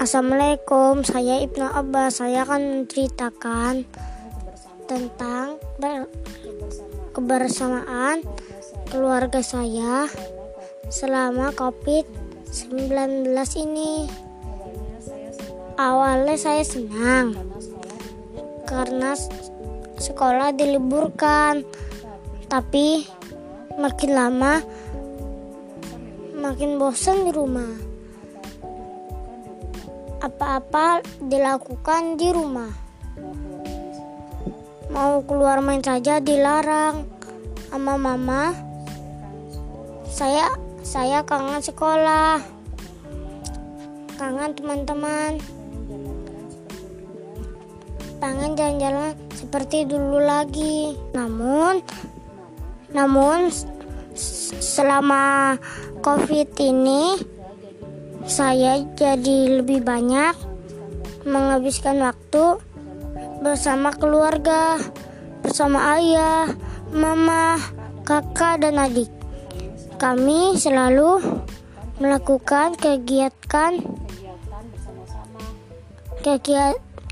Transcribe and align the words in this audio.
Assalamualaikum, 0.00 1.04
saya 1.04 1.44
Ibnu 1.44 1.60
Abbas. 1.60 2.24
Saya 2.24 2.48
akan 2.48 2.88
menceritakan 2.88 3.84
tentang 4.88 5.60
kebersamaan 7.12 8.24
keluarga 8.88 9.44
saya 9.44 10.08
selama 10.88 11.52
COVID-19 11.52 13.28
ini. 13.60 14.08
Awalnya 15.76 16.36
saya 16.40 16.64
senang 16.64 17.36
karena 18.64 19.12
sekolah 20.00 20.56
diliburkan, 20.56 21.60
tapi 22.48 23.04
makin 23.76 24.16
lama 24.16 24.64
makin 26.40 26.80
bosan 26.80 27.28
di 27.28 27.36
rumah. 27.36 27.89
Apa-apa 30.20 31.00
dilakukan 31.24 32.20
di 32.20 32.28
rumah. 32.28 32.68
Mau 34.92 35.24
keluar 35.24 35.64
main 35.64 35.80
saja 35.80 36.20
dilarang 36.20 37.08
sama 37.72 37.96
mama. 37.96 38.52
Saya 40.04 40.52
saya 40.84 41.24
kangen 41.24 41.64
sekolah. 41.64 42.36
Kangen 44.20 44.52
teman-teman. 44.52 45.40
Pengen 48.20 48.52
jalan-jalan 48.60 49.16
seperti 49.32 49.88
dulu 49.88 50.20
lagi. 50.20 51.00
Namun 51.16 51.80
namun 52.92 53.48
selama 54.60 55.56
COVID 56.04 56.60
ini 56.60 57.16
saya 58.28 58.82
jadi 58.96 59.60
lebih 59.60 59.84
banyak 59.84 60.36
menghabiskan 61.24 62.00
waktu 62.00 62.60
bersama 63.40 63.92
keluarga, 63.96 64.76
bersama 65.40 65.96
ayah, 65.96 66.48
mama, 66.92 67.56
kakak, 68.04 68.60
dan 68.64 68.80
adik. 68.80 69.08
Kami 70.00 70.56
selalu 70.56 71.20
melakukan 72.00 72.72
kegiatan 72.76 73.80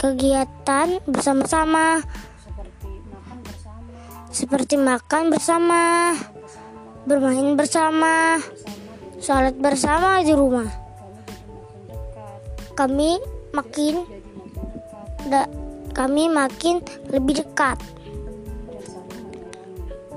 kegiatan 0.00 0.88
bersama-sama 1.08 2.04
seperti 4.34 4.74
makan 4.74 5.30
bersama, 5.30 6.12
bermain 7.06 7.54
bersama, 7.54 8.42
sholat 9.22 9.54
bersama 9.56 10.20
di 10.26 10.34
rumah. 10.34 10.83
Kami 12.74 13.22
makin 13.54 14.02
da, 15.30 15.46
kami 15.94 16.26
makin 16.26 16.82
lebih 17.14 17.46
dekat 17.46 17.78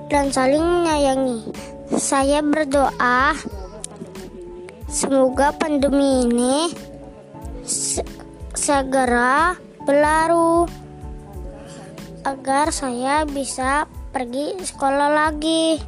dan 0.09 0.33
saling 0.33 0.65
menyayangi. 0.65 1.53
Saya 1.93 2.41
berdoa 2.41 3.37
semoga 4.89 5.53
pandemi 5.53 6.25
ini 6.25 6.73
se 7.61 8.01
segera 8.57 9.53
berlalu 9.85 10.65
agar 12.25 12.73
saya 12.73 13.23
bisa 13.23 13.85
pergi 14.11 14.57
sekolah 14.59 15.09
lagi 15.13 15.79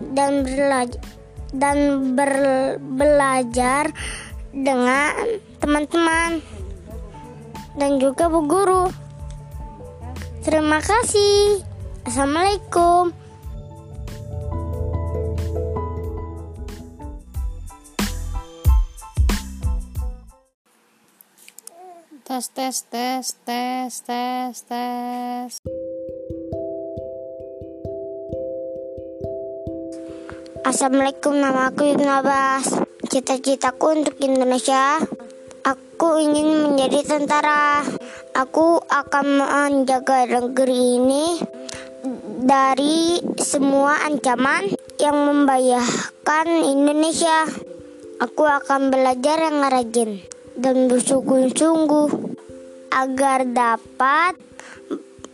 dan 0.00 0.46
belajar 0.46 1.02
dan 1.50 1.78
ber, 2.14 2.32
belajar 2.78 3.90
dengan 4.50 5.14
teman-teman 5.62 6.42
dan 7.78 8.02
juga 8.02 8.26
bu 8.26 8.44
guru. 8.46 8.84
Terima 10.42 10.82
kasih. 10.82 11.62
Assalamualaikum. 12.08 13.14
Tes 22.30 22.46
tes 22.54 22.76
tes 22.86 23.26
tes 23.42 23.92
tes 24.06 24.54
tes. 24.64 25.50
Assalamualaikum, 30.62 31.34
nama 31.34 31.74
aku 31.74 31.82
Ibnu 31.90 32.06
Abbas. 32.06 32.89
Cita-citaku 33.10 33.90
untuk 33.90 34.14
Indonesia, 34.22 35.02
aku 35.66 36.22
ingin 36.22 36.62
menjadi 36.62 37.02
tentara. 37.02 37.82
Aku 38.38 38.78
akan 38.86 39.26
menjaga 39.42 40.30
negeri 40.30 41.02
ini 41.02 41.42
dari 42.38 43.18
semua 43.34 44.06
ancaman 44.06 44.70
yang 45.02 45.18
membahayakan 45.26 46.62
Indonesia. 46.62 47.50
Aku 48.22 48.46
akan 48.46 48.94
belajar 48.94 49.42
yang 49.42 49.58
rajin 49.58 50.22
dan 50.54 50.86
bersungguh-sungguh 50.86 52.14
agar 52.94 53.42
dapat 53.50 54.38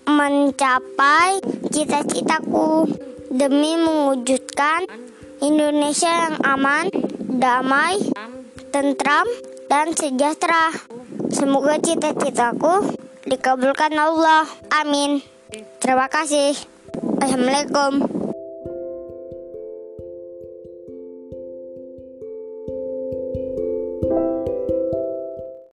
mencapai 0.08 1.44
cita-citaku 1.68 2.88
demi 3.28 3.76
mewujudkan 3.76 4.88
Indonesia 5.44 6.08
yang 6.08 6.40
aman, 6.40 6.88
damai, 7.36 8.00
tentram, 8.72 9.28
dan 9.68 9.92
sejahtera. 9.92 10.72
Semoga 11.28 11.76
cita-citaku 11.82 12.96
dikabulkan 13.28 13.92
Allah. 13.96 14.48
Amin. 14.72 15.20
Terima 15.82 16.08
kasih. 16.08 16.56
Assalamualaikum. 17.20 18.15